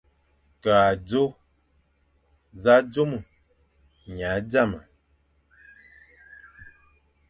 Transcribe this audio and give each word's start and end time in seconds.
Ke 0.61 0.71
azôe, 0.87 1.37
nẑa 2.63 2.79
zôme, 2.93 3.19
nya 4.15 4.31
zame, 4.51 4.79